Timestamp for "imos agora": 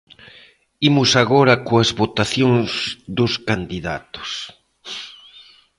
0.89-1.55